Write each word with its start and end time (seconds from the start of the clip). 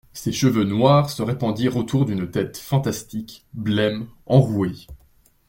Ses 0.13 0.31
cheveux 0.31 0.63
noirs 0.63 1.11
se 1.11 1.21
répandirent 1.21 1.77
autour 1.77 2.05
d'une 2.05 2.27
tête 2.31 2.57
fantastique, 2.57 3.45
blême, 3.53 4.07
enrouée. 4.25 4.87